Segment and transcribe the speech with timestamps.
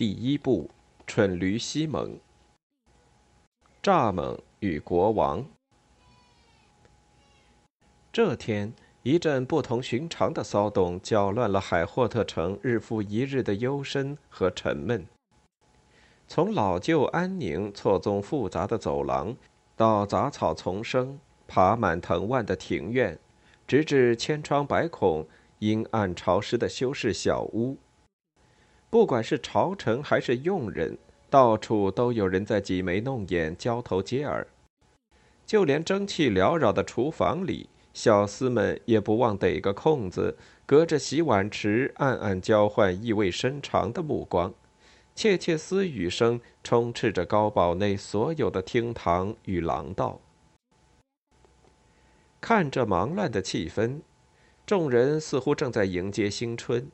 [0.00, 0.70] 第一部，
[1.06, 2.18] 蠢驴西蒙。
[3.82, 5.44] 蚱蜢与国王。
[8.10, 15.06] 这天，一阵不同寻常的骚动搅乱了海霍特城日复一日的幽深和沉闷。
[16.26, 19.36] 从老旧安宁、错综复杂的走廊，
[19.76, 23.18] 到杂草丛生、爬满藤蔓的庭院，
[23.66, 25.28] 直至千疮百孔。
[25.58, 27.76] 阴暗潮湿的修士小屋，
[28.90, 30.98] 不管是朝臣还是佣人，
[31.30, 34.44] 到处都有人在挤眉弄眼、交头接耳。
[35.46, 44.52] 就连蒸汽缭绕的厨房里，小厮们也不忘逮个空子，隔着洗碗池暗暗交换意味深长的目光，
[45.14, 50.20] 窃窃私语声充斥着高堡内所有的厅堂与廊道。
[52.40, 54.00] 看着忙乱的气氛。
[54.66, 56.88] 众人似乎正在迎接新春，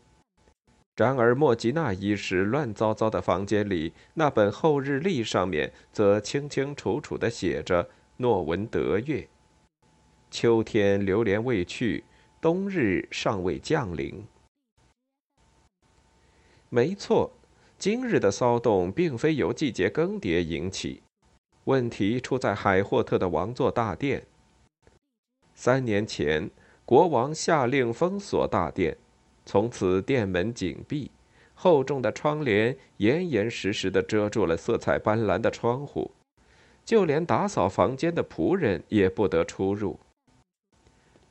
[0.97, 9.29] 然而莫吉娜一时乱糟糟的房间里，那本后日历上面则清清楚楚地写着“诺文德月”。
[10.31, 12.05] 秋天流连未去，
[12.41, 14.25] 冬日尚未降临。
[16.71, 17.31] 没错，
[17.79, 21.03] 今日的骚动并非由季节更迭引起，
[21.65, 24.25] 问题出在海霍特的王座大殿。
[25.55, 26.51] 三年前。
[26.87, 28.97] 国王下令封锁大殿，
[29.47, 31.11] 从此殿门紧闭，
[31.55, 36.11] 厚重的窗帘严严实实地遮住了色彩斑斓的窗户，
[36.85, 39.99] 就连打扫房间的仆人也不得出入。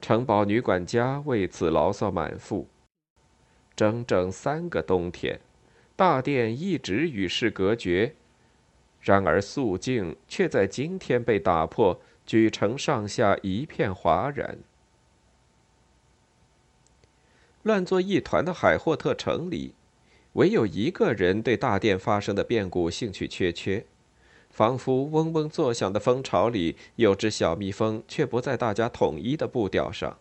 [0.01, 2.67] 城堡女管家为此牢骚满腹。
[3.75, 5.39] 整整三个冬天，
[5.97, 8.15] 大殿一直与世隔绝，
[9.01, 14.57] 然而肃静却在今天被打破，举城上下一片哗然。
[17.65, 19.73] 乱作一团的海霍特城里，
[20.33, 23.87] 唯有一个人对大殿发生的变故兴趣缺缺，
[24.51, 30.19] 仿佛嗡嗡作响的蜂巢里有只小蜜蜂，却不在大家统一的步调上。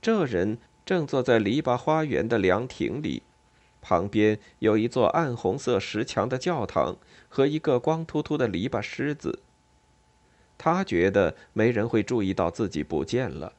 [0.00, 3.24] 这人正坐在篱笆花园的凉亭里，
[3.82, 6.96] 旁边有一座暗红色石墙的教堂
[7.28, 9.40] 和一个光秃秃的篱笆狮子。
[10.56, 13.54] 他觉得没人会注意到自己不见了。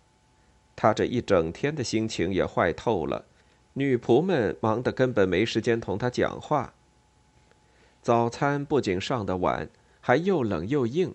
[0.81, 3.25] 他这一整天的心情也坏透了，
[3.73, 6.73] 女仆们忙得根本没时间同他讲话。
[8.01, 9.69] 早餐不仅上得晚，
[9.99, 11.13] 还又冷又硬，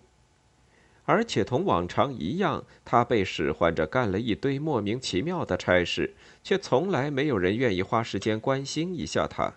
[1.04, 9.54] 而且同往常一样，他被使唤着干了一堆莫名其妙的差事，却从来没有人愿意花时间关心一下他。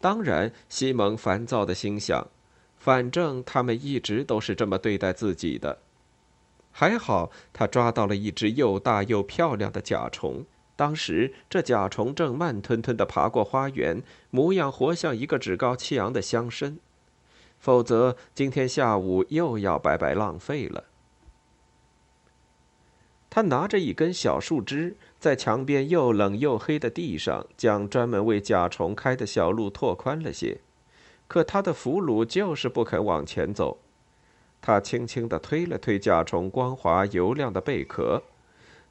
[0.00, 2.26] 当然，西蒙烦躁的心想：
[2.76, 5.78] 反正他们一直都是这么对待自己的。
[6.72, 10.44] 还好，他抓到了一只又大又漂亮的甲虫。
[10.74, 16.78] 当时，这甲虫正慢吞吞地爬过花园，模样活像一个趾高气扬的乡绅。
[17.58, 20.84] 否则，今天下午又要白白浪费了。
[23.30, 30.60] 他拿着一根小树枝，在墙边又冷又黑的地上，将专门为甲虫开的小路拓宽了些。
[31.28, 33.78] 可他的俘虏就是不肯往前走。
[34.62, 38.22] 他轻轻地推了推甲虫光滑油亮的贝壳，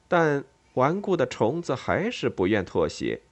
[0.06, 3.22] 但顽固的虫子还是不愿妥协。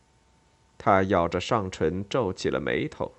[0.79, 3.13] 他咬着上唇，皱起了眉头。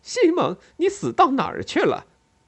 [0.00, 2.06] 西蒙，你死到哪儿去了？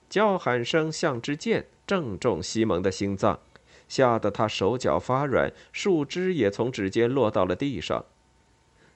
[0.08, 3.40] 叫喊声像支箭，正中西蒙的心脏，
[3.86, 8.06] 吓得他手脚发软，树枝也从指尖落到了地上。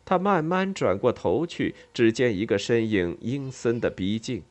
[0.07, 4.43] 他慢慢转过头去，只见一个身影阴森的逼近。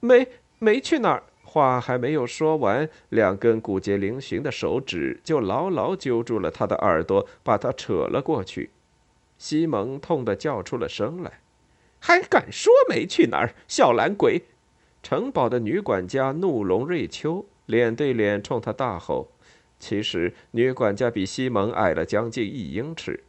[0.00, 0.28] 没。
[0.58, 8.70] 没去哪儿，话还没有说完，两根骨节嶙峋的手指就牢牢揪住了他的耳朵，把他扯了过去。
[9.38, 11.40] 西蒙痛得叫出了声来
[12.00, 14.42] ：“还敢说没去哪儿，小懒鬼！
[15.00, 19.28] 城堡的女管家怒龙瑞秋脸对脸冲他大吼。
[19.78, 23.22] 其实，女管家比西蒙矮了将近一英尺。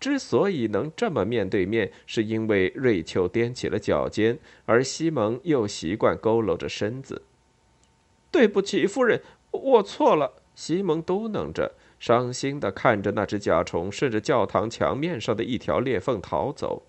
[0.00, 7.22] 之所以能这么面对面，是因为瑞秋踮起了脚尖，而西蒙又习惯佝偻着身子。
[8.30, 9.20] 对不起，夫人，
[9.50, 10.32] 我错了。
[10.54, 16.82] 西蒙嘟囔着，伤心地看着那只甲虫顺着教堂墙面上的一条裂缝逃走。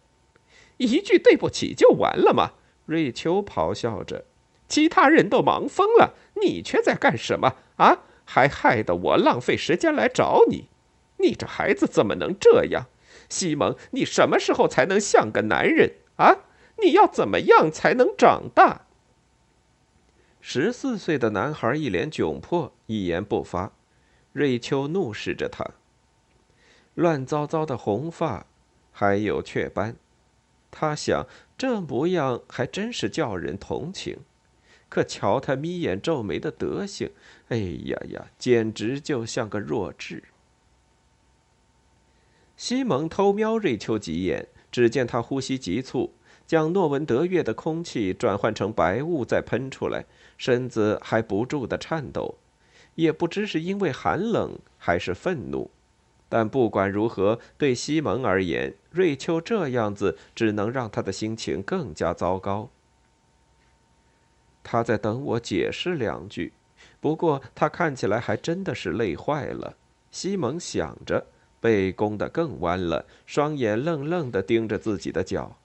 [0.77, 2.53] 一句对不起就完了吗？
[2.85, 4.25] 瑞秋咆哮着。
[4.67, 7.99] 其他人都忙疯了，你却在干什么啊？
[8.23, 10.69] 还害得我浪费时间来找你。
[11.17, 12.87] 你这孩子怎么能这样？
[13.31, 16.35] 西蒙，你什么时候才能像个男人啊？
[16.83, 18.87] 你要怎么样才能长大？
[20.39, 23.71] 十四岁的男孩一脸窘迫，一言不发。
[24.33, 25.71] 瑞秋怒视着他，
[26.95, 28.45] 乱糟糟的红发，
[28.91, 29.95] 还有雀斑。
[30.71, 34.17] 他想，这模样还真是叫人同情。
[34.89, 37.11] 可瞧他眯眼皱眉的德行，
[37.49, 40.23] 哎呀呀，简直就像个弱智。
[42.61, 46.13] 西蒙偷瞄瑞秋几眼，只见他呼吸急促，
[46.45, 50.05] 将诺文德月的空气转换成白雾再喷出来，
[50.37, 52.35] 身子还不住的颤抖，
[52.93, 55.71] 也不知是因为寒冷还是愤怒。
[56.29, 62.69] 但不管如何，对西蒙而言，瑞秋这样子只能让他的心情更加糟糕。
[64.61, 66.53] 他在等我解释两句，
[66.99, 69.75] 不过他看起来还真的是累坏了。
[70.11, 71.25] 西蒙想着。
[71.61, 75.55] 背弓得更弯了，双眼愣愣地盯着自己的脚。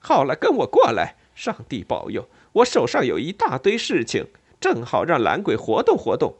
[0.00, 1.14] 好了，跟我过来。
[1.36, 4.26] 上帝保佑，我手上有一大堆事情，
[4.58, 6.34] 正好让懒鬼活动活动。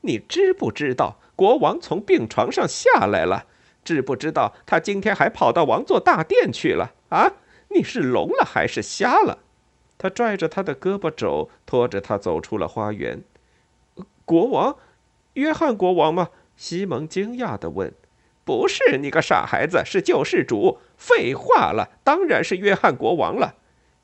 [0.00, 3.44] 你知不知道国王从病床上下来了？
[3.84, 6.94] 知不知道他今天还跑到王座大殿去了？
[7.10, 7.32] 啊，
[7.68, 9.40] 你是聋了还是瞎了？
[9.98, 13.22] 他拽着他的胳膊肘，拖着他走出了花园。
[14.24, 14.76] 国王，
[15.34, 16.30] 约翰国王吗？
[16.60, 17.94] 西蒙惊讶地问
[18.44, 23.54] ：“不是你个傻孩子，是救世主。”废话了，当然是约翰国王了。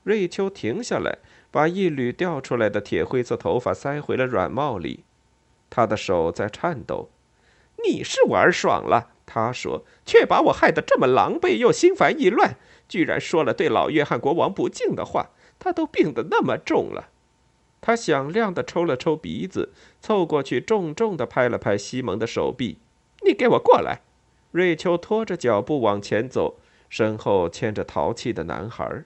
[0.04, 1.18] 瑞秋停下来，
[1.50, 5.04] 把一缕掉出来的铁灰色头发塞回了软帽里。
[5.68, 7.10] 他的手在颤抖。
[7.86, 12.56] “你是玩爽了。”他说，“却把我害得这么狼狈又心烦意乱，
[12.88, 15.28] 居然说了对老约翰国王不敬的话。
[15.58, 17.10] 他都病得那么重了。”
[17.86, 22.78] 他响亮地抽了抽鼻子，凑过去，重重地拍了拍西蒙的手臂。
[23.24, 24.00] “你给我过来！”
[24.50, 26.56] 瑞秋拖着脚步往前走，
[26.88, 29.04] 身后牵着淘气的男孩。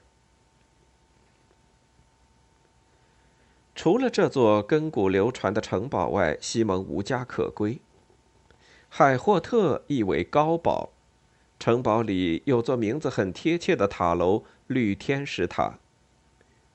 [3.74, 7.82] 除了这座亘古流传的城堡外，西蒙无家可归。
[8.88, 10.88] 海霍特意为高堡，
[11.58, 15.78] 城堡里有座名字很贴切的塔楼——绿天使塔。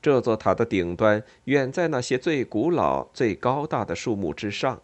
[0.06, 4.84] 这座塔的顶端远在那些最古老、最高大的树木之上，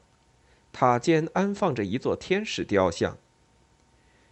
[0.74, 3.16] 塔尖安放着一座天使雕像。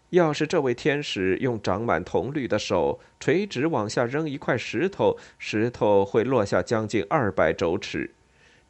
[0.09, 8.09] 要是这位天使用长满铜绿的手垂直往下扔一块石头，石头会落下将近二百肘尺，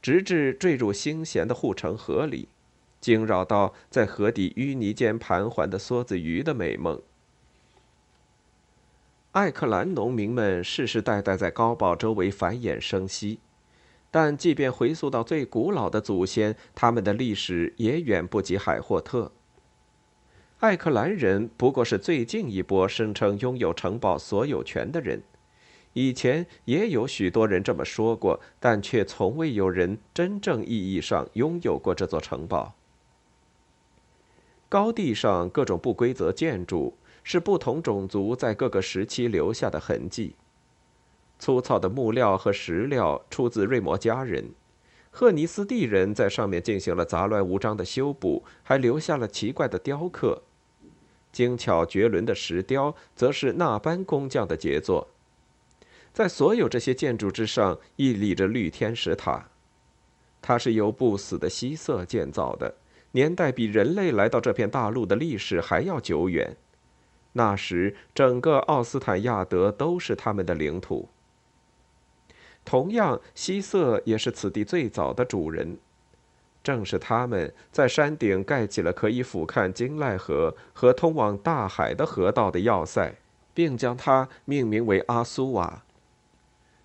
[0.01, 2.49] 直至坠入星咸的护城河里，
[2.99, 7.01] 惊扰到在河底淤泥间盘桓的梭子鱼的美梦。
[9.39, 13.39] 艾克兰农民们世世代代在高堡周围繁衍生息，
[14.11, 19.31] 但即便回溯到最古老的祖先，他们的历史也远不及海霍特。
[20.59, 25.23] 艾克兰人不过是最近一波声称拥有城堡所有权的人，
[25.93, 32.73] 以前也有许多人这么说过，但却从未有人真正意义上拥有过这座城堡。
[34.67, 36.95] 高地上各种不规则建筑。
[37.31, 40.33] 是不同种族在各个时期留下的痕迹。
[41.37, 44.49] 粗糙的木料和石料出自瑞摩家人，
[45.11, 50.41] 赫尼斯蒂人在上面进行了杂乱无章的修补，还留下了奇怪的雕刻。
[51.31, 55.07] 精巧绝伦的石雕则是那班工匠的杰作。
[56.11, 59.49] 在所有这些建筑之上屹立着绿天使塔，
[60.41, 62.73] 它是由不死的希瑟建造的，
[63.11, 66.57] 年代比人类来到这片大陆的历史还要久远。
[67.33, 71.07] 那时，整个奥斯坦亚德都是他们的领土。
[72.65, 75.77] 同样，希瑟也是此地最早的主人。
[76.61, 83.15] 正是他们在山顶盖起了可以俯瞰金奈河和通往大海的河道的要塞，
[83.53, 85.83] 并将它命名为阿苏瓦。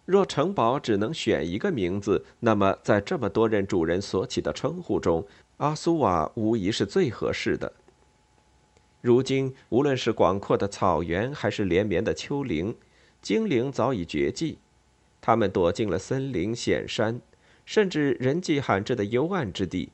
[0.06, 7.72] 若城堡只能选一个名字，那么在这么多任主人所起的称呼中，阿苏瓦无疑是最合适的。
[9.04, 12.74] 如今，无论是广阔的草原，还是连绵的丘陵，
[13.20, 14.56] 精灵早已绝迹。
[15.20, 17.20] 他们躲进了森林险山，
[17.66, 19.90] 甚至人迹罕至的幽暗之地，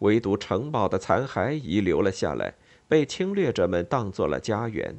[0.00, 2.52] 唯独城堡的残骸遗留了下来，
[2.86, 4.96] 被侵略者们当做了家园。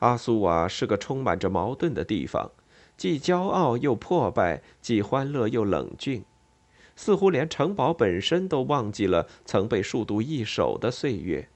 [0.00, 2.50] 阿苏瓦是个充满着矛盾的地方，
[2.98, 6.22] 既骄傲又破败，既欢乐又冷峻，
[6.94, 11.48] 似乎连城堡本身都忘记了曾被数度易手的岁月。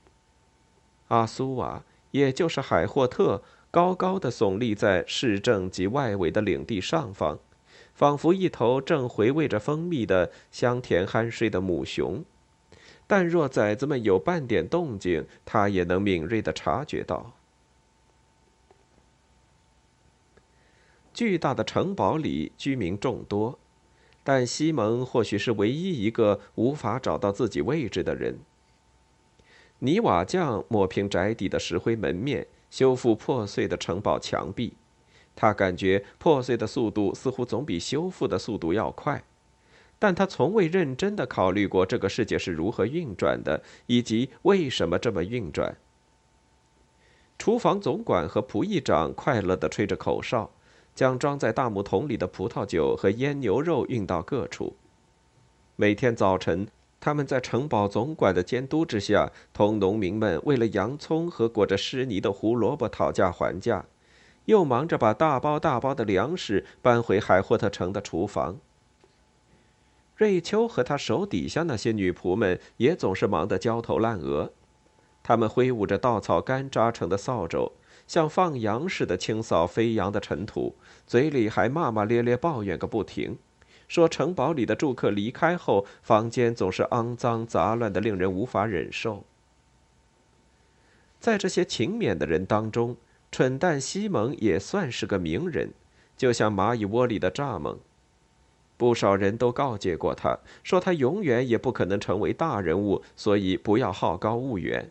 [1.09, 3.43] 阿苏瓦，也就是海霍特。
[3.69, 7.39] 高高的耸立在市政及外围的领地上方，
[7.93, 12.25] 仿佛一头正回味着蜂蜜的香甜酣睡的母熊。
[13.07, 17.33] 但若崽子们有半点动静，它也能敏锐地察觉到。
[21.13, 23.59] 巨大的城堡里居民众多，
[24.25, 28.39] 但西蒙或许是唯一一个无法找到自己位置的人。
[29.81, 32.47] 泥瓦匠抹平宅邸的石灰门面。
[32.69, 34.75] 修复破碎的城堡墙壁，
[35.37, 39.23] 他感觉破碎的速度似乎总比修复的速度要快，
[40.01, 45.77] 但他从未认真地考虑过这个世界是如何运转的，以及为什么这么运转。
[47.39, 50.51] 厨房总管和仆役长快乐地吹着口哨，
[50.95, 54.75] 将装在大木桶里的葡萄酒和腌牛肉运到各处。
[55.77, 56.67] 每天早晨。
[57.07, 63.85] 他们在城堡总管的监督之下，同农民们为了洋葱和裹着湿泥的胡萝卜讨价还价，
[64.47, 68.59] 又忙着把大包大包的粮食搬回海霍特城的厨房。
[70.17, 74.51] 瑞秋和他手底下那些女仆们也总是忙得焦头烂额，
[75.23, 77.71] 他们挥舞着稻草干扎成的扫帚，
[78.09, 80.75] 像放羊似的清扫飞扬的尘土，
[81.07, 83.39] 嘴里还骂骂咧咧抱怨个不停。
[83.89, 89.25] 说城堡里的住客离开后，房间总是肮脏杂乱的，令人无法忍受。
[91.21, 92.97] 在这些勤勉的人当中，
[93.33, 95.71] 蠢蛋西蒙也算是个名人，
[96.17, 97.79] 就像蚂蚁窝里的蚱蜢。
[98.77, 104.91] 不少人都告诫过他，说他永远也不可能成为大人物，所以不要好高骛远。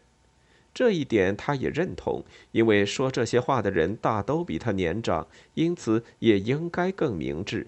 [0.74, 7.68] 这一点他也认同，因为说这些话的人大都比他年长，因此也应该更明智。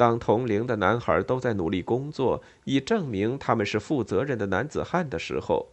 [0.00, 5.66] 当同龄的男孩都在努力工作，以证明他们是负责任的男子汉的时候，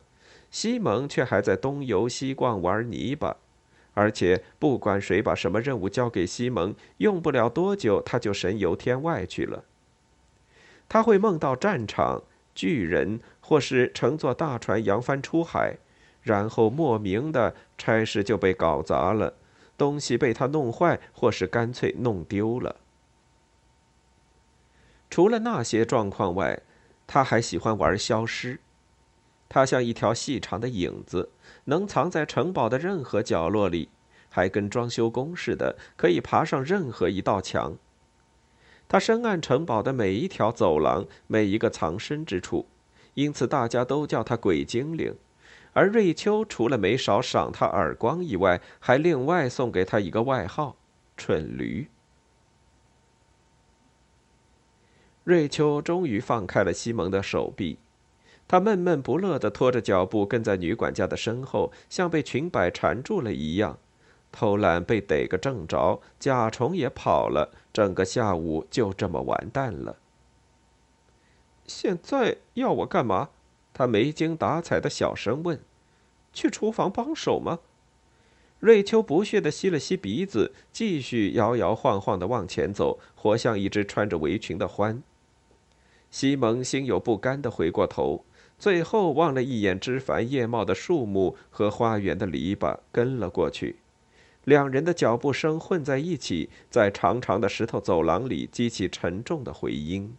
[0.51, 3.37] 西蒙却还在东游西逛玩泥巴，
[3.93, 9.63] 而且不管谁把什么任务交给西蒙，用不了多久他就神游天外去了。
[10.89, 15.77] 他会梦到战场、巨人，或是乘坐大船扬帆出海，
[16.21, 19.35] 然后莫名的差事就被搞砸了，
[19.77, 22.75] 东西被他弄坏，或是干脆弄丢了。
[25.09, 26.61] 除了那些状况外，
[27.05, 28.59] 他还喜欢玩消失。
[29.49, 31.29] 他像一条细长的影子，
[31.65, 33.89] 能藏在城堡的任何角落里，
[34.29, 37.77] 还跟装修工似的，可以爬上任何一道墙。
[38.89, 42.67] 他深谙城堡的每一条走廊、每一个藏身之处，
[43.13, 45.15] 因此大家都叫他“鬼精灵”。
[45.73, 50.75] 而瑞秋除了没少赏他耳光以外，还另外送给他一个外号
[51.15, 51.87] ——“蠢驴”。
[55.27, 57.79] 瑞秋终于放开了西蒙的手臂，
[58.47, 63.77] 他闷闷不乐地拖着脚步跟在女管家的身后，像被裙摆缠住了一样。
[64.31, 69.97] 偷懒被逮个正着，甲虫也跑了，整个下午就这么完蛋了。
[71.65, 73.31] 现在要我干嘛？
[73.73, 75.59] 他没精打采的小声问
[76.31, 77.59] ：“去厨房帮手吗？”
[78.61, 85.01] 瑞秋不屑地吸了吸鼻子，继续摇摇晃晃地往前走，活像一只穿着围裙的獾。
[86.09, 88.23] 西蒙心有不甘地回过头，
[88.57, 93.77] 最后望了一眼枝繁叶茂的树木和花园的篱笆，跟了过去。
[94.45, 100.15] 两人的脚步声混在一起，在长长的石头走廊里激起沉重的回音。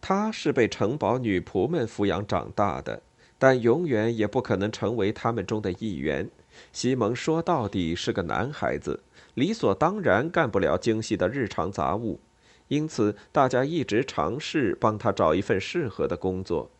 [0.00, 3.02] 他是被城堡女仆们抚养长大的，
[3.38, 6.28] 但永远也不可能成为他们中的一员。
[6.72, 9.00] 西蒙说到底是个男孩子。
[9.34, 12.20] 理所当然干不了精细的日常杂物，
[12.68, 16.70] 因此大家一直尝试帮他找一份适合的工作。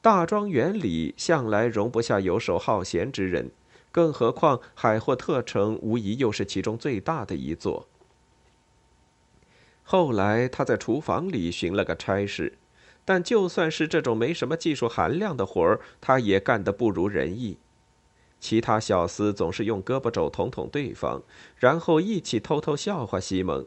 [0.00, 3.50] 大庄园里向来容不下游手好闲之人，
[3.90, 7.86] 更何况海霍特城无疑又是其中最大的一座。
[9.84, 12.58] 后来他在厨房里寻了个差事，
[13.04, 17.58] 但就算是这种没什么技术含量的活儿，他也干得不如人意。
[18.42, 21.22] 其他小厮总是用胳膊肘捅捅对方，
[21.56, 23.64] 然后一起偷偷笑话西蒙。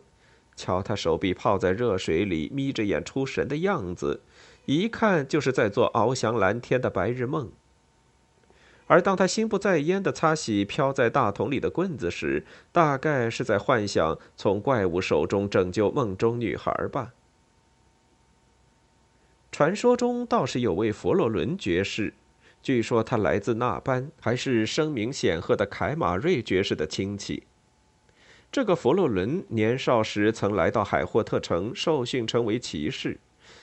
[0.58, 4.20] 瞧他手臂泡在热水里，眯着眼出神的样子，
[4.66, 7.50] 一看就是在做翱翔蓝天的白日梦。
[8.88, 17.14] 而当他心不在焉地擦洗飘在大桶里的棍子时，大概是在幻想从怪物手中拯救梦中女孩吧。
[19.54, 22.14] 传说中倒是有位佛罗伦爵士，
[22.66, 27.44] 据说他来自那班，还是声名显赫的凯马瑞爵士的亲戚。
[28.52, 33.20] 这个佛洛伦年少时曾来到海霍特城受训，成为骑士。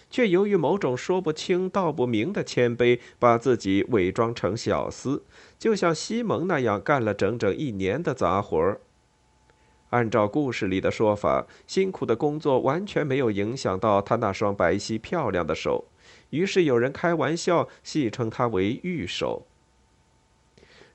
[0.09, 5.23] 却由于某种说不清道不明的谦卑，把自己伪装成小厮，
[5.59, 8.81] 就像西蒙那样干了整整一年的杂活儿
[9.91, 15.87] 按照故事里的说法，辛苦的工作完全没有影响到他那双白皙漂亮的手，
[16.33, 19.47] 于是有人开玩笑戏称他为“玉手”。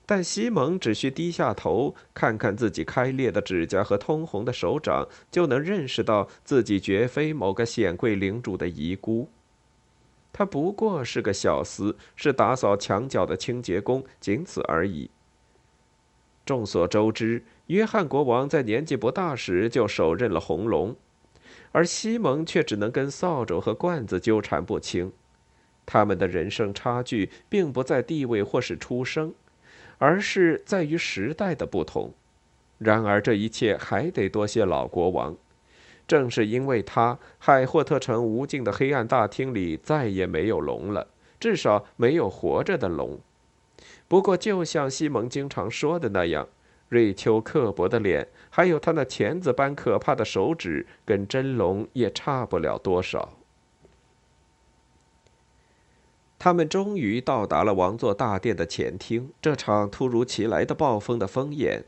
[0.04, 9.28] 但西蒙只需低下头，看看自己开裂的指甲和通红的手掌，就能认识到自己绝非某个显贵领主的遗孤。
[10.32, 15.10] 他不过是个小厮，是打扫墙角的清洁工，仅此而已。
[16.46, 20.96] 众所周知，约翰国王在年纪不大时就手刃了红龙，
[21.72, 25.12] 而西蒙却只能跟扫帚和罐子纠缠不清。
[25.90, 29.32] 他们的人生差距，并不在地位或是出生。
[30.00, 32.12] 而是在于时代的不同。
[32.78, 35.36] 然而，这一切还得多谢老国王。
[36.06, 41.08] 正是因为他，海霍特城无尽的黑暗大厅里再也没有龙了，
[41.40, 43.18] 至少没有活着的龙。
[44.06, 46.46] 不过，就像西蒙经常说的那样，
[46.88, 53.37] 瑞秋刻薄的脸，还有他那钳子般可怕的手指，跟真龙也差不了多少。
[56.38, 59.32] 他们终于到达了王座大殿的前厅。
[59.42, 61.84] 这场突如其来的暴风的风眼，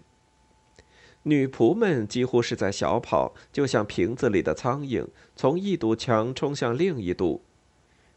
[1.22, 7.42] 女仆们几乎是在小跑，就像瓶子里的苍蝇，从一堵墙冲向另一堵。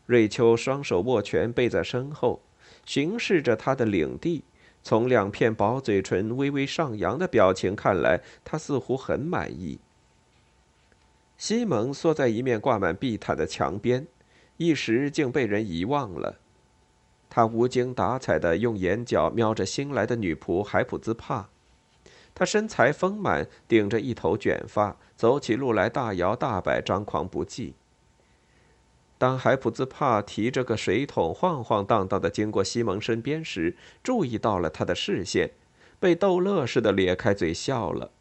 [0.05, 2.41] 瑞秋双手握拳背在身后，
[2.85, 4.43] 巡视着他的领地。
[4.81, 9.79] 从两片薄嘴唇微微上扬的表情看来，他似乎很满意。
[11.37, 14.07] 西蒙缩在一面挂满地毯的墙边。
[14.57, 16.39] 一时竟被人遗忘了。
[17.29, 21.49] 他无精打采地用眼角瞄着新来的女仆海普兹帕。
[22.35, 27.73] 她身材丰满，顶着一头卷发，走起路来大摇大摆，张狂不羁。
[29.17, 35.51] 当海普兹帕提着个水桶晃晃荡荡地经过西蒙身边时，注意到了他的视线，
[35.99, 38.11] 被逗乐似的咧开嘴笑了。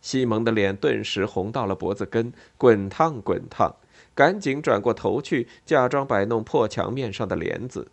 [0.00, 3.74] 西蒙的脸顿时红到了脖子根，滚烫滚烫。
[4.16, 7.92] 赶紧转过头去，假装摆弄破墙面上的帘子。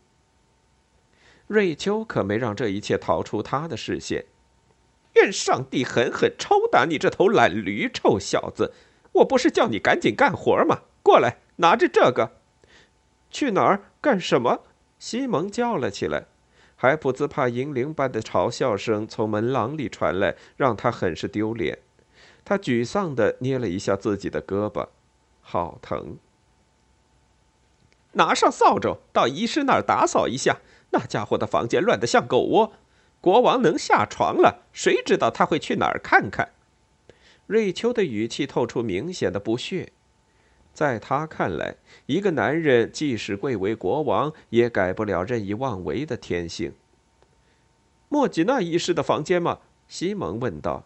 [1.45, 4.25] 瑞秋可没让这一切逃出他的视线。
[5.15, 8.73] 愿上帝狠狠抽打你这头懒驴，臭小子！
[9.11, 10.83] 我不是叫你赶紧干活吗？
[11.03, 12.31] 过来，拿着这个。
[13.29, 13.91] 去哪儿？
[14.01, 14.61] 干什么？
[14.97, 16.25] 西蒙叫了起来。
[16.75, 21.79] 海普兹帕银铃般的嘲笑声从门廊里传来，让他很是丢脸。
[22.45, 24.87] 他沮丧地捏了一下自己的胳膊。
[25.43, 26.17] 好疼！
[28.13, 30.57] 拿上扫帚，到医师那儿打扫一下。
[30.91, 32.73] 那家伙的房间乱得像狗窝。
[33.19, 36.49] 国王能下床了，谁知道他会去哪儿看看？
[37.47, 39.91] 瑞秋的语气透出明显的不屑。
[40.73, 41.75] 在他看来，
[42.05, 46.73] 一个男人即使贵为国王，也改不了任意妄为的天性。
[48.09, 49.59] 莫吉娜医师的房间吗？
[49.87, 50.85] 西蒙问道。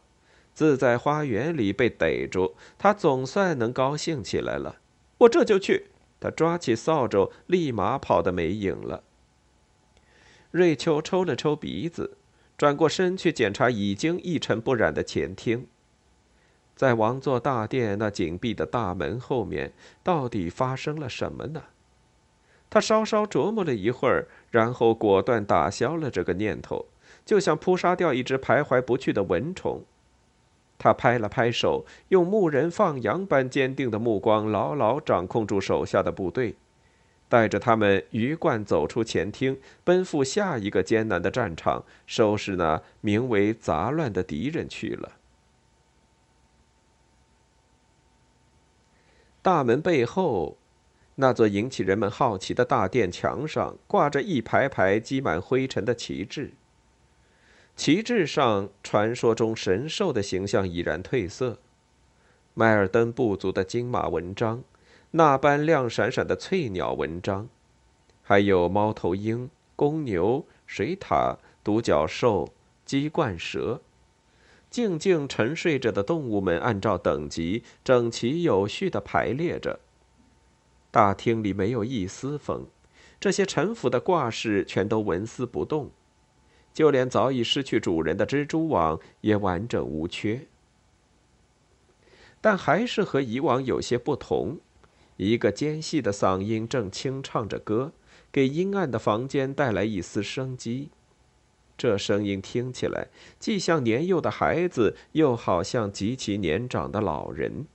[0.58, 4.78] 自在花园里被逮住，他总算能高兴起来了。
[5.20, 5.90] 我这就去。
[6.20, 9.04] 他抓起扫帚，立马跑得没影了。
[10.50, 12.18] 瑞秋抽了抽鼻子，
[12.58, 15.68] 转过身去检查已经一尘不染的前厅。
[16.76, 21.66] 在王座大殿那紧闭的大门后面，到底发生了什么呢？
[22.68, 26.88] 他稍稍琢磨了一会儿，然后果断打消了这个念头，
[27.24, 29.86] 就像扑杀掉一只徘徊不去的蚊虫。
[30.80, 36.56] 他拍了拍手，用牧人放羊般坚定的目光牢牢掌控住手下的部队，
[37.28, 45.14] 带着他们鱼贯走出前厅，奔赴下一个艰难的战场，收拾那名为杂乱的敌人去了。
[49.42, 50.58] 大门背后，
[51.16, 56.52] 那座引起人们好奇的大殿墙上挂着一排排积满灰尘的旗帜。
[57.78, 61.60] 旗帜上，传说中神兽的形象已然褪色，
[62.56, 64.64] 迈尔登部族的金马纹章，
[65.12, 67.48] 那般亮闪闪的翠鸟纹章，
[68.24, 72.52] 还有猫头鹰、公牛、水獭、独角兽、
[72.84, 73.82] 鸡冠蛇，
[74.72, 79.80] 静静沉睡着的动物们按照等级整齐有序地排列着。
[80.90, 82.66] 大厅里没有一丝风，
[83.20, 85.92] 这些陈腐的挂饰全都纹丝不动。
[86.78, 90.42] 就连早已失去主人的蜘蛛网也完整无缺。
[92.40, 94.60] 但还是和以往有些不同，
[95.16, 97.94] 一个尖细的嗓音正轻唱着歌，
[98.32, 100.92] 给阴暗的房间带来一丝生机。
[101.76, 103.08] 这声音听起来
[103.40, 107.66] 既像年幼的孩子，又好像极其年长的老人。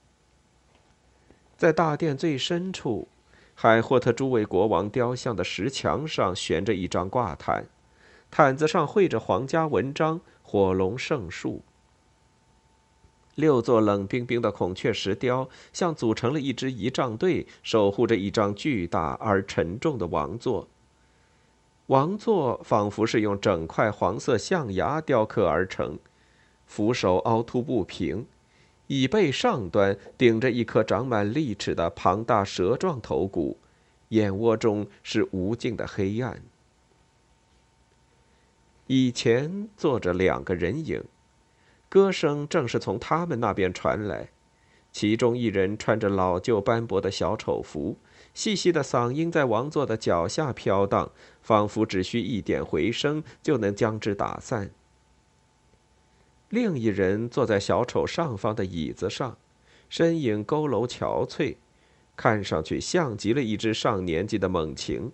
[1.57, 3.09] 在大殿最深处，
[3.57, 7.67] 海霍特诸位国王雕像的石墙上悬着一张挂毯。
[8.35, 11.61] 毯子上绘着皇家文章，火龙圣树。
[13.35, 20.67] 六座冷冰冰的孔雀石雕像组成了一支仪仗队，守护着一张巨大而沉重的王座。
[21.89, 25.99] 王座仿佛是用整块黄色象牙雕刻而成，
[26.65, 28.25] 扶手凹凸不平，
[28.87, 33.59] 椅背上端顶着一颗长满利齿的庞大蛇状头骨，
[34.09, 36.41] 眼窝中是无尽的黑暗。
[38.95, 41.03] 以前坐着两个人影，
[41.89, 44.29] 歌声正是从他们那边传来。
[44.93, 47.97] 其中一人穿着老旧斑驳的小丑服，
[48.35, 54.71] 细细的嗓音在王座的脚下飘荡，仿佛只需一点回声就能将之打散。
[56.51, 59.39] 另一人坐在小丑上方的椅子上，
[59.89, 61.57] 身影佝偻憔悴，
[62.15, 65.11] 看上去像极了一只上年纪的猛禽。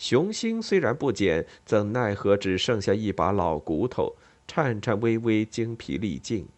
[0.00, 4.16] 雄心虽然不减，怎奈何只剩下一把老骨头，
[4.48, 6.48] 颤颤巍巍，精疲力尽。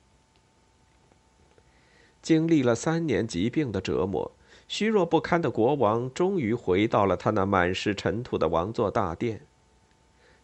[2.22, 4.30] 经历了三年疾病的折磨，
[4.68, 9.40] 虚弱不堪的国王终于回到了他那满是尘土的王座大殿。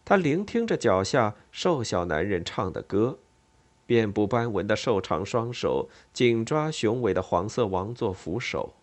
[0.03, 3.19] 他聆听着脚下瘦小男人唱的歌，
[3.85, 8.73] 遍布斑纹的瘦长双手紧抓雄伟的黄色王座扶手。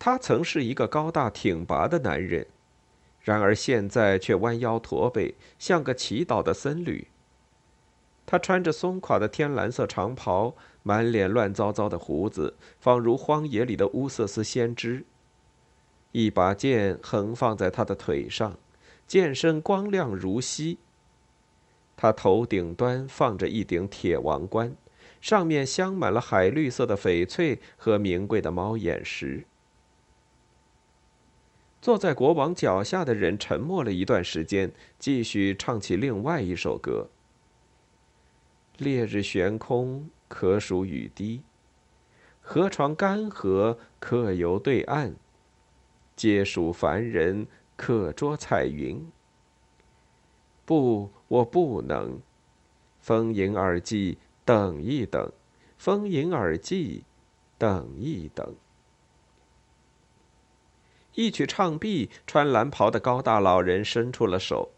[0.00, 2.46] 他曾是一个高大挺拔的男人，
[3.20, 7.06] 然而现在却弯腰驼背，像个祈祷的僧侣。
[8.24, 15.04] 他穿着松垮的天蓝色长袍，满脸乱糟糟的胡子，仿如荒野里的乌瑟斯先知。
[16.12, 18.56] 一把剑横放在他的腿上，
[19.06, 20.78] 剑身光亮如锡。
[21.94, 24.74] 他头顶端放着一顶铁王冠，
[25.20, 29.44] 上面镶满了海绿色的翡翠和名贵的猫眼石。
[31.80, 37.08] 坐在国王脚下的人沉默了一段时间，继续唱起另外一首歌。
[38.76, 41.40] 烈日悬空，可数雨滴；
[42.40, 45.14] 河床干涸，可游对岸。
[46.14, 49.10] 皆属凡人，可捉彩云。
[50.66, 52.20] 不，我不能。
[53.00, 55.32] 风吟耳际，等一等。
[55.78, 57.04] 风吟耳际，
[57.56, 58.54] 等一等。
[61.14, 64.70] 一曲唱毕，穿蓝袍的高大老人伸出了手，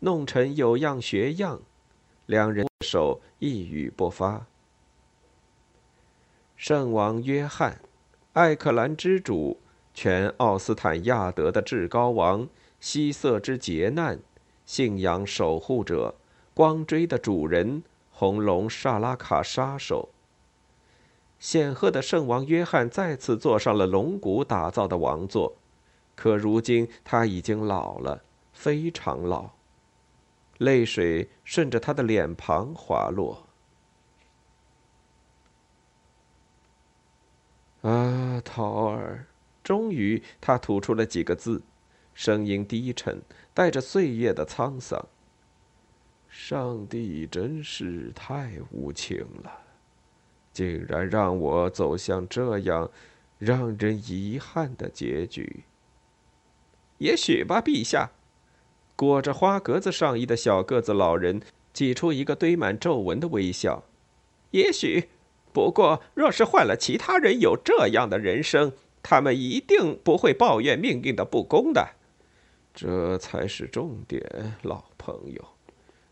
[0.00, 1.60] 弄臣有样学样，
[2.26, 4.46] 两人手一语不发。
[6.56, 7.80] 圣王约翰，
[8.32, 9.60] 艾克兰之主，
[9.92, 12.48] 全奥斯坦亚德的至高王，
[12.80, 14.18] 希瑟之劫难，
[14.64, 16.14] 信仰守护者，
[16.54, 20.08] 光锥的主人，红龙萨拉卡杀手。
[21.38, 25.54] 显赫的圣王约翰再次坐上了龙骨打造的王座。
[26.14, 28.22] 可如今他已经老了，
[28.52, 29.50] 非常老。
[30.58, 33.46] 泪水顺着他的脸庞滑落。
[37.82, 39.26] 啊，桃儿！
[39.62, 41.62] 终于，他吐出了几个字，
[42.14, 43.20] 声音低沉，
[43.52, 45.06] 带着岁月的沧桑。
[46.28, 49.60] 上帝真是太无情了，
[50.52, 52.90] 竟然让我走向这样
[53.38, 55.64] 让人遗憾的结局。
[57.04, 58.12] 也许吧，陛下。
[58.96, 61.42] 裹着花格子上衣的小个子老人
[61.74, 63.84] 挤出一个堆满皱纹的微笑。
[64.52, 65.10] 也许，
[65.52, 71.90] 不过，若是换了其他人有这样的人生，他们一定不会抱怨命运的不公的。
[72.72, 75.44] 这才是重点，老朋友。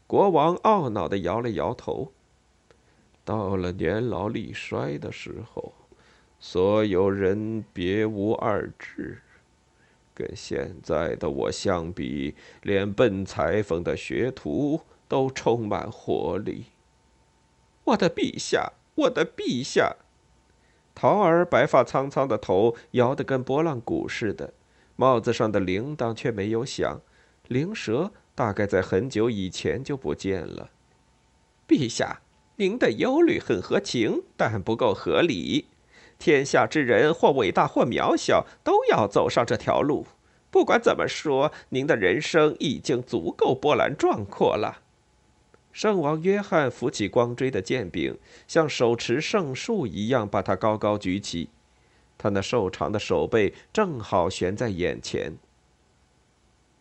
[0.06, 2.12] 国王懊恼地摇了摇头。
[3.24, 5.72] 到了年老力衰的时候，
[6.38, 9.22] 所有人别无二致。
[10.14, 16.66] 跟现在的我相比，连笨裁缝的学徒都充满活力。
[17.84, 19.96] 我的陛下，我的陛下！
[20.94, 24.52] 桃儿白发苍苍的头摇得跟拨浪鼓似的，
[24.96, 27.00] 帽子上的铃铛却没有响，
[27.48, 30.70] 灵蛇大概在很久以前就不见了。
[31.66, 32.20] 陛下，
[32.56, 35.66] 您的忧虑很合情，但不够合理。
[36.22, 40.06] 天下之人，或伟大或渺小，都要走上这条路。
[40.52, 44.82] 不管怎么说，您的人生已经足够波澜壮阔了。
[45.72, 51.48] 圣王约翰扶起光锥的剑柄，像手持圣树一样把它高高举起。
[52.16, 55.36] 他那瘦长的手背正好悬在眼前。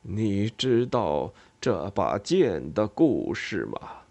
[0.04, 4.04] 你知道这把剑的故事吗？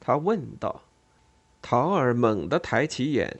[0.00, 0.82] 他问道。
[1.64, 3.38] 陶尔猛地抬起眼，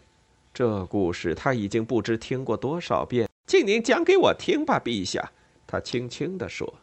[0.55, 3.29] 这故事他已经不知听过多少遍。
[3.47, 5.33] 请您讲给我听吧，陛下。
[5.67, 6.75] 他轻轻地说。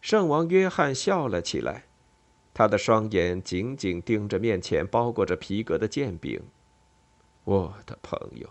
[0.00, 1.84] 圣王约翰笑了起来。
[2.52, 6.42] 他的双眼紧紧盯着面前包裹着皮革的剑柄。
[7.44, 8.48] 我的朋友，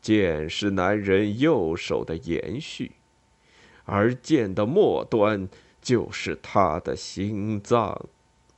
[0.00, 2.92] 剑是男人右手的延续，
[3.84, 5.48] 而剑的末端
[5.80, 8.08] 就是他的心脏。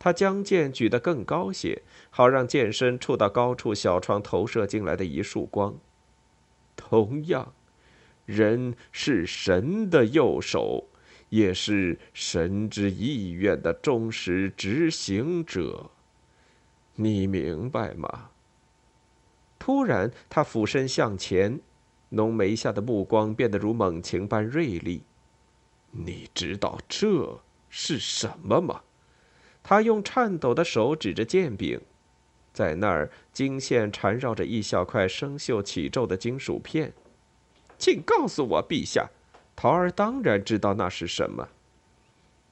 [0.05, 5.77] 他将剑举得更高些，好让剑身触到高处小窗投射进来的一束光。
[6.77, 7.55] 同样，
[8.27, 10.89] 人是神的右手。
[11.31, 15.91] 也是神之意愿的忠实执行者，
[16.97, 18.29] 你明白吗？
[19.59, 21.61] 突然，他俯身向前，
[22.11, 25.03] 浓眉下的目光变得如猛禽般锐利。
[25.91, 27.41] 你知道这
[27.71, 28.83] 是什么吗？
[29.65, 31.81] 他用颤抖的手指着剑柄，
[32.53, 36.93] 在那儿金线缠绕着一小块生锈起皱的金属片。
[37.77, 39.09] 请告诉我，陛下。
[39.57, 41.49] 桃儿当然知道那是什么。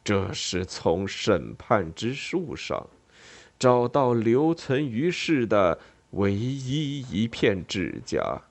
[0.02, 2.88] 这是从审判之树上
[3.58, 5.78] 找到留存于世的
[6.10, 8.42] 唯一一片指甲。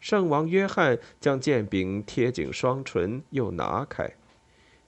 [0.00, 4.10] 圣王约翰将剑柄贴紧双唇，又拿开，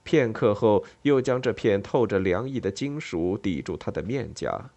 [0.03, 4.69] 片刻后又将这片透着凉意的金属抵住他的面颊。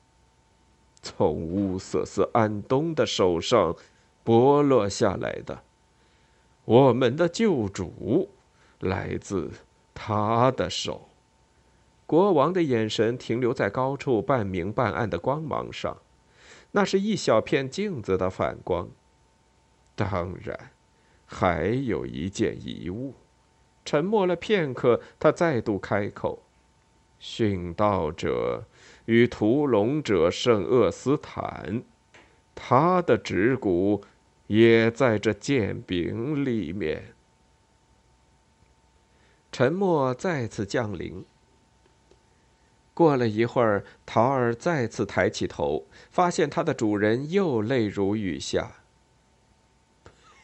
[1.03, 3.77] 从乌瑟斯安东的手上
[4.25, 5.63] 剥落下来的。
[6.65, 8.31] 我们的救主
[8.81, 9.51] 来自
[9.95, 11.09] 他的手。
[12.07, 15.97] 国王的眼神停留在高处半明半暗的光芒上，
[16.73, 18.89] 那是一小片镜子的反光。
[19.95, 20.71] 当然，
[21.25, 23.15] 还有一件遗物。
[23.87, 26.43] 沉默了片刻，他再度开口
[27.23, 28.65] ：“殉道者
[29.07, 31.83] 与屠龙者圣厄斯坦，
[32.55, 34.05] 他的指骨。”
[34.49, 37.17] 也在这剑柄里面。
[39.51, 41.25] 沉默再次降临。
[42.95, 48.77] 过了一会儿，桃儿再次抬起头，发现它的主人又泪如雨下。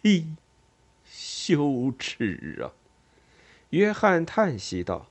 [0.02, 0.26] 呸！
[1.05, 2.74] 羞耻啊！
[3.72, 5.06] 约翰叹息道：“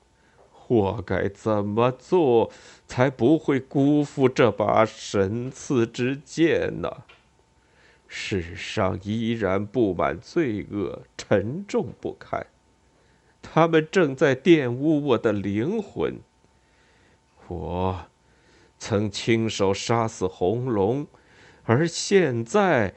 [0.67, 2.52] 我该怎么做，
[2.88, 7.04] 才不会辜负这把神赐之剑呢？”
[8.08, 12.45] 世上依然布满罪恶，沉重不堪。
[13.41, 16.19] 他们正在玷污我的灵魂。
[17.47, 18.06] 我
[18.78, 21.08] 曾亲手杀死红龙，
[21.63, 22.93] 而现在，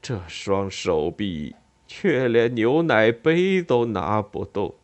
[0.00, 1.54] 这双手臂
[1.86, 4.76] 却连牛奶杯都拿不动。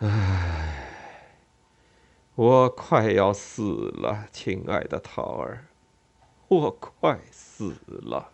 [0.00, 0.90] 唉，
[2.34, 5.68] 我快要死了，亲爱的桃儿。
[6.48, 8.30] 我快死了。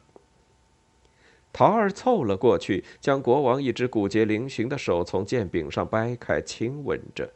[1.53, 7.31] 桃儿凑了过去，将国王一只骨节嶙峋的手从剑柄上掰开，亲吻着。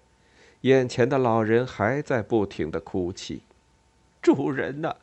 [0.62, 3.42] 眼前的老人还在不停的哭泣。
[4.20, 4.96] 主人呐，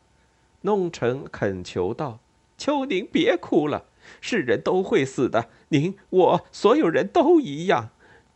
[0.64, 2.20] 弄臣恳求道
[2.58, 3.86] ：“求您别哭了，
[4.20, 7.92] 是人都会死的，您我所有人都一样。”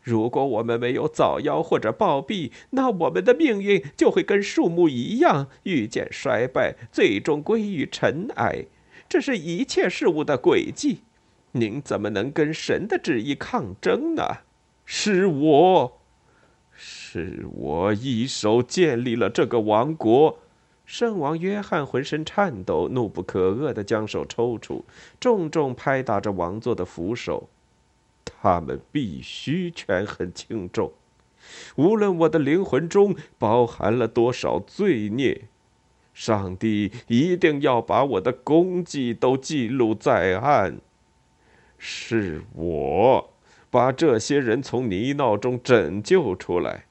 [0.08, 8.64] 如果我们没有早夭或者暴毙，那我们的命运就会跟树木一样，遇见衰败，最终归于尘埃。
[9.06, 11.00] 这是一切事物的轨迹。
[11.52, 14.38] 您怎么能跟神的旨意抗争呢？
[14.86, 16.00] 是我，
[16.72, 20.38] 是我一手建立了这个王国。
[20.86, 24.86] 圣王约翰浑身颤抖，怒不可遏地将手抽出，
[25.20, 27.50] 重重拍打着王座的扶手。
[28.40, 30.92] 他们必须权衡轻重，
[31.76, 35.48] 无论我的灵魂中包含了多少罪孽，
[36.12, 40.78] 上帝一定要把我的功绩都记录在案。
[41.78, 43.30] 是我
[43.70, 46.86] 把这些人从泥淖中拯救出来，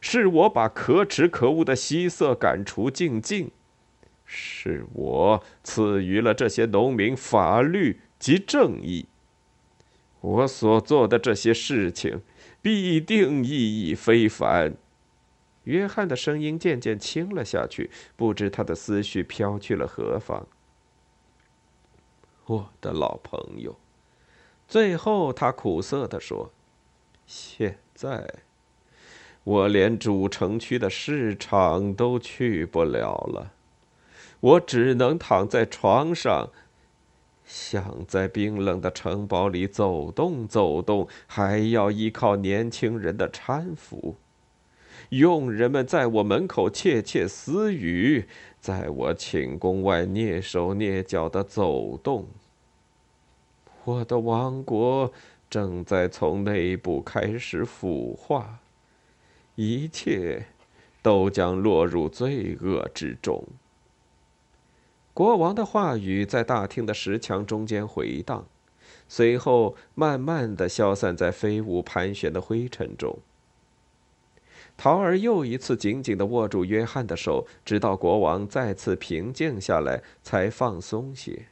[0.00, 3.50] 是我把可耻可恶的希瑟赶出净境，
[4.24, 9.06] 是我赐予了这些农民法律及正义。
[10.24, 12.22] 我所做的这些事情，
[12.62, 14.74] 必定意义非凡。
[15.64, 20.46] 约翰的声音渐渐轻了下去，不知他的思绪飘去了何方。
[22.46, 23.76] 我的老朋友，
[24.66, 26.50] 最后，他苦涩地说
[27.26, 28.26] ：“现在，
[29.42, 33.52] 我连主城区的市场都去不了了，
[34.40, 36.50] 我只能躺在床上，
[37.44, 44.16] 想在冰冷的城堡里走动走动，还要依靠年轻人的搀扶。
[45.10, 48.26] 佣人们在我门口窃窃私语，
[48.60, 52.26] 在我寝宫外蹑手蹑脚的走动。”
[53.84, 55.12] 我的王国
[55.50, 58.60] 正在从内部开始腐化，
[59.56, 60.46] 一切
[61.02, 63.44] 都将落入罪恶之中。
[65.14, 68.46] 国王的话语在大厅的石墙中间回荡，
[69.08, 73.16] 随后慢慢的消散在飞舞盘旋的灰尘中。
[74.76, 81.46] 桃儿又一次紧紧的握住约翰的手，直到国王再次平静下来，才放松些。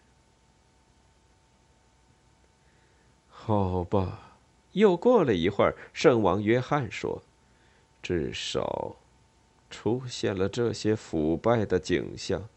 [3.28, 4.38] 好吧，
[4.72, 7.22] 又过了一会儿，圣王约翰说
[8.02, 8.96] ：“至少，
[9.70, 12.48] 出现了这些腐败的景象，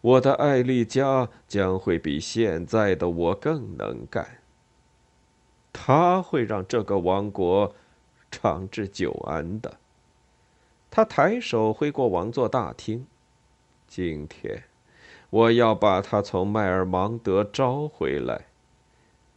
[0.00, 4.38] 我的艾丽加将会比现在的我更能干。
[5.72, 7.74] 他会让这个王国
[8.30, 9.78] 长治久安的。”
[10.90, 13.06] 他抬手挥过王座大厅，
[13.86, 14.64] 今天，
[15.30, 18.46] 我要把他从迈尔芒德招回来。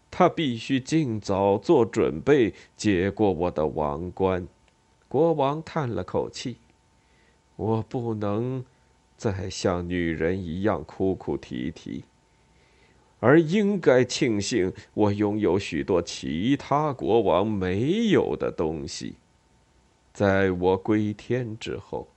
[0.09, 4.47] 他必须尽早做准备，接过我的王冠。
[5.07, 6.57] 国王叹了口气
[7.55, 8.65] ：“我不能
[9.23, 12.03] 再像女人一样哭哭啼啼，
[13.21, 19.15] 而应该庆幸我拥有许多其他国王没有的东西。
[20.11, 22.09] 在我归天之后，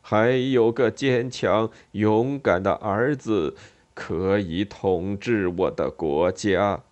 [0.00, 3.54] 还有个坚强勇敢的儿子
[3.92, 6.84] 可以统治我的国家。”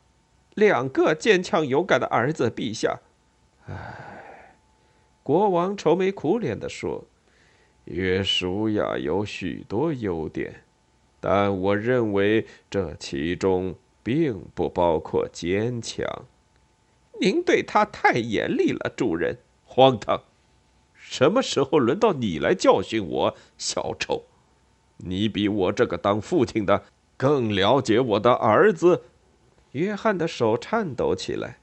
[0.54, 3.00] 两个坚强勇敢的儿子，陛下。
[3.64, 4.56] 唉，
[5.22, 7.06] 国王愁眉苦脸地说
[7.84, 10.62] ：“约书亚有许多优点，
[11.20, 16.06] 但我认为这其中并不包括坚强。
[17.20, 19.38] 您对他太严厉了，主人。
[19.64, 20.22] 荒唐！
[20.94, 24.24] 什么时候轮到你来教训我，小丑？
[24.98, 26.84] 你比我这个当父亲的
[27.16, 29.04] 更了解我的儿子。”
[29.72, 31.58] 约翰的手颤抖起来，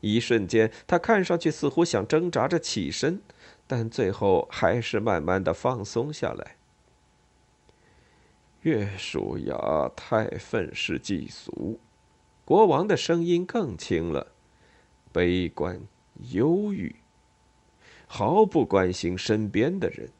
[0.00, 3.20] 一瞬间，他看上去似乎想挣扎着起身，
[3.66, 6.56] 但最后还是慢慢的放松下来。
[8.62, 11.78] 约书亚太愤世嫉俗，
[12.44, 14.26] 国王的声音更轻了，
[15.12, 15.80] 悲观、
[16.30, 16.96] 忧郁，
[18.06, 20.10] 毫不关心身边的人，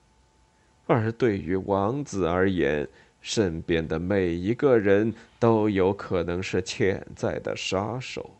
[0.86, 2.88] 而对于王子而言。
[3.20, 8.30] 身边的每一个人都有可能是潜在的杀手。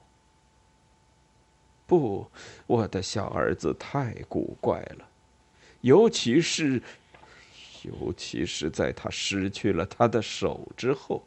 [1.89, 2.31] 不，
[2.67, 5.09] 我的小儿子太古怪了，
[5.81, 6.83] 尤其是，
[7.83, 11.25] 尤其是在他失去了他的手之后。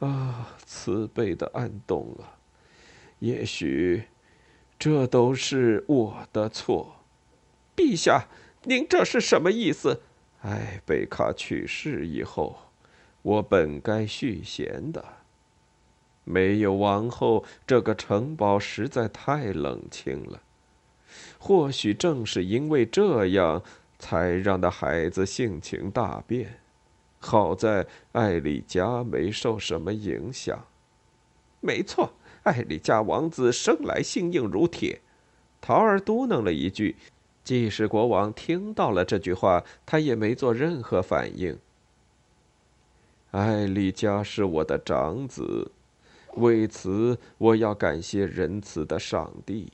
[0.00, 2.36] 啊，慈悲的安东啊！
[3.20, 4.02] 也许，
[4.78, 6.96] 这都是我的错。
[7.76, 8.26] 陛下，
[8.64, 10.02] 您这是什么意思？
[10.42, 12.58] 哎贝卡去世以后，
[13.22, 15.02] 我本该续弦的。
[16.28, 20.42] 没有王后，这个城堡实在太冷清了。
[21.38, 23.62] 或许正是因为这样，
[23.98, 26.58] 才让那孩子性情大变。
[27.20, 30.66] 好在艾丽加没受什么影响。
[31.60, 32.12] 没错，
[32.42, 35.00] 艾丽加王子生来性硬如铁。
[35.60, 36.96] 桃儿嘟囔了一句。
[37.44, 41.56] 即使国王听到了这句话，他也没做任何反应。
[43.30, 45.70] 艾丽加是我的长子，
[46.36, 49.72] 为此我要感谢仁慈的上帝。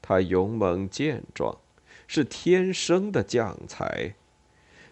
[0.00, 1.58] 他勇猛健壮，
[2.06, 4.14] 是天生的将才。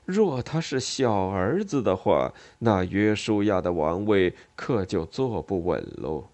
[0.05, 6.29] 若他是小儿子的话，那约书亚的王位可就坐不稳喽。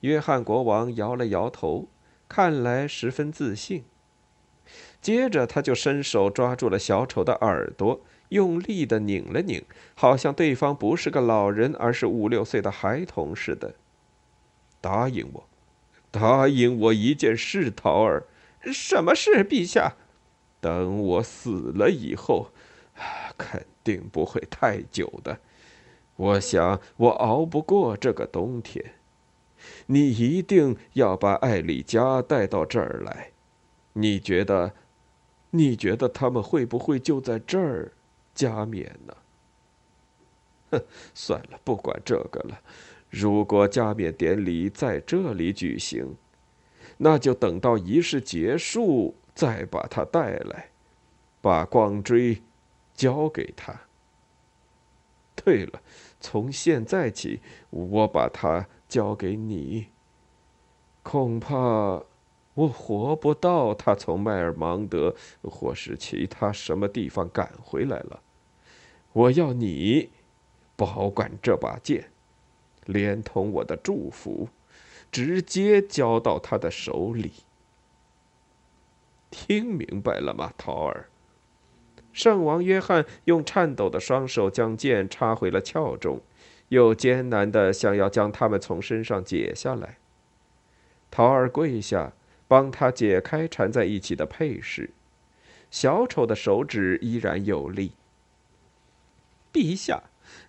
[0.00, 1.88] 约翰国王摇了摇头，
[2.28, 3.84] 看来十分自信。
[5.02, 8.00] 接着，他就伸手抓住了小丑的耳朵，
[8.30, 9.62] 用力的拧了拧，
[9.94, 13.74] 好像对方不是个老人，而是五六岁的孩童似的。
[14.80, 15.48] 答应我，
[16.10, 18.24] 答应我一件事，桃儿。
[18.72, 19.94] 什么事，陛下？
[20.60, 22.50] 等我死了以后，
[23.38, 25.38] 肯定不会太久的。
[26.16, 28.94] 我想我熬不过这个冬天。
[29.86, 33.30] 你一定要把艾丽加带到这儿来。
[33.92, 34.72] 你觉得？
[35.52, 37.90] 你觉得他们会不会就在这儿
[38.34, 39.16] 加冕呢？
[40.70, 42.60] 哼， 算了，不管这个了。
[43.08, 46.16] 如果加冕典礼在这里举行，
[46.98, 50.70] 那就等到仪式结束再把他带来，
[51.40, 52.42] 把光锥
[52.94, 53.80] 交给他。
[55.34, 55.82] 对了，
[56.20, 59.88] 从现在起，我把它交给你。
[61.02, 62.02] 恐怕
[62.60, 68.20] 我活不到他从迈尔芒德或是其他什么地方赶回来了。
[69.14, 70.10] 我要你
[70.76, 72.10] 保管这把剑，
[72.84, 74.48] 连同我的祝福，
[75.10, 77.32] 直接交到他的手里。
[79.30, 81.08] 听明白了吗，陶尔？
[82.12, 86.20] 圣王约翰用颤抖的双手将剑插回了鞘中，
[86.68, 89.96] 又艰难地想要将它们从身上解下来。
[91.10, 92.12] 陶儿跪下，
[92.50, 94.90] 帮他解开缠在一起的配饰。
[95.70, 97.92] 小丑的手指依然有力。
[99.52, 100.02] 陛下，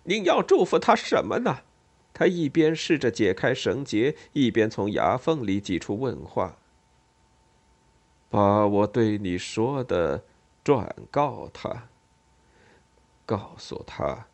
[0.06, 1.60] 您要祝福他什么呢？
[2.12, 6.58] 他一边试着解开绳结，一边从牙缝里挤出问话
[8.30, 10.24] ：“把我对你说的
[10.64, 11.88] 转告他。
[13.28, 14.26] 告诉他，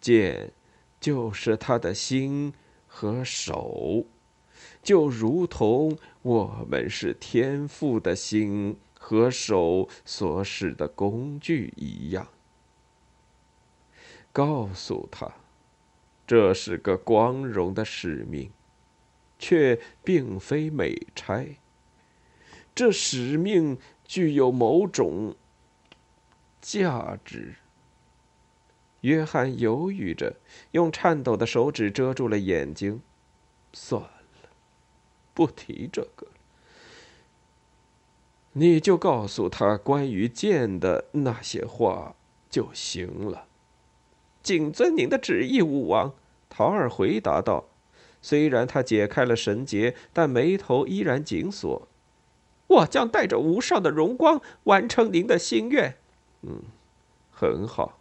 [0.00, 0.50] 剑
[0.98, 2.52] 就是他的心
[2.88, 4.04] 和手。”
[4.84, 12.28] 就如同我们是天赋的心和手所使的工具一样，
[14.30, 15.32] 告诉他，
[16.26, 18.50] 这是个光荣的使命，
[19.38, 21.58] 却并非美差。
[22.74, 25.34] 这使命具有某种
[26.60, 27.54] 价值。
[29.00, 30.36] 约翰犹豫着，
[30.72, 33.00] 用颤抖的手指遮住了眼睛。
[33.72, 34.13] 算。
[35.34, 36.28] 不提这个，
[38.52, 42.14] 你就告诉他关于剑的那些话
[42.48, 43.46] 就行了。
[44.42, 46.14] 谨遵您的旨意，武王。
[46.48, 47.64] 陶儿回答道。
[48.22, 51.88] 虽然他解开了绳结，但眉头依然紧锁。
[52.68, 55.96] 我将带着无上的荣光完成您的心愿。
[56.42, 56.62] 嗯，
[57.30, 57.98] 很好。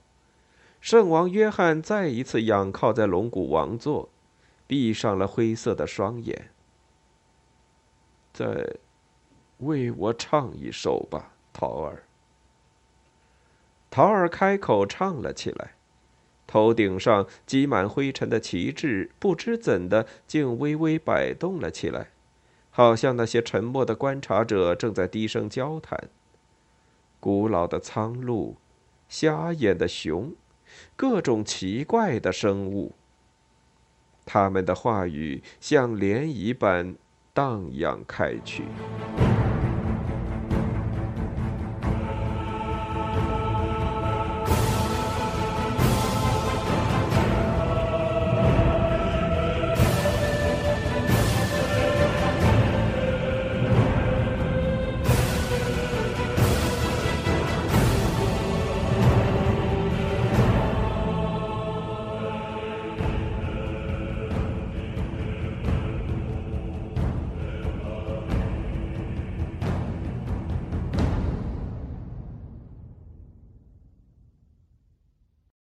[0.79, 4.07] 圣王约翰再一次仰靠在龙骨王座，
[4.67, 6.51] 闭上了灰色的双眼。
[8.33, 8.77] 再
[9.59, 12.03] 为我唱一首吧，桃儿。
[13.91, 15.75] 桃儿开口唱了起来，
[16.47, 22.09] 头顶上积满灰尘的旗帜不知怎的竟微微摆动了起来，
[22.71, 26.09] 好像那些沉默的观察者正在低声交谈。
[27.19, 28.57] 古老的苍鹭，
[29.07, 30.33] 瞎眼的熊，
[30.95, 32.93] 各种奇怪的生物。
[34.25, 36.95] 他们的话语像涟漪般。
[37.33, 38.63] 荡漾开去。